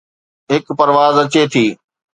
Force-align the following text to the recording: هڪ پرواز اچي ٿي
هڪ 0.51 0.65
پرواز 0.79 1.15
اچي 1.23 1.43
ٿي 1.51 1.65